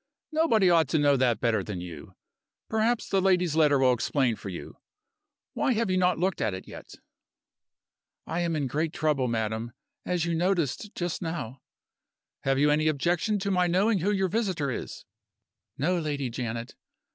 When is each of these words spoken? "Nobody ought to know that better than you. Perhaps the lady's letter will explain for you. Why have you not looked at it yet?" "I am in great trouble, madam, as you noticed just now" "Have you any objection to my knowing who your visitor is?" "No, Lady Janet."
"Nobody 0.31 0.67
ought 0.67 0.87
to 0.87 0.97
know 0.97 1.15
that 1.15 1.39
better 1.39 1.63
than 1.63 1.79
you. 1.79 2.15
Perhaps 2.71 3.07
the 3.09 3.21
lady's 3.21 3.55
letter 3.55 3.77
will 3.77 3.93
explain 3.93 4.35
for 4.35 4.49
you. 4.49 4.77
Why 5.53 5.73
have 5.73 5.91
you 5.91 5.97
not 5.97 6.17
looked 6.17 6.41
at 6.41 6.55
it 6.55 6.67
yet?" 6.67 6.95
"I 8.25 8.39
am 8.39 8.55
in 8.55 8.65
great 8.65 8.93
trouble, 8.93 9.27
madam, 9.27 9.73
as 10.03 10.25
you 10.25 10.33
noticed 10.33 10.95
just 10.95 11.21
now" 11.21 11.61
"Have 12.45 12.57
you 12.57 12.71
any 12.71 12.87
objection 12.87 13.37
to 13.41 13.51
my 13.51 13.67
knowing 13.67 13.99
who 13.99 14.09
your 14.09 14.27
visitor 14.27 14.71
is?" 14.71 15.05
"No, 15.77 15.99
Lady 15.99 16.31
Janet." 16.31 16.73